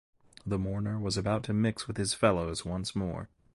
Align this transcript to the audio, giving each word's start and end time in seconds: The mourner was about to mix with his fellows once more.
The 0.47 0.57
mourner 0.57 0.97
was 0.97 1.15
about 1.15 1.43
to 1.43 1.53
mix 1.53 1.87
with 1.87 1.97
his 1.97 2.15
fellows 2.15 2.65
once 2.65 2.95
more. 2.95 3.29